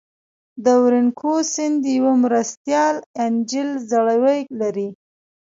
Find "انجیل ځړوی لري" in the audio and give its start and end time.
3.25-4.89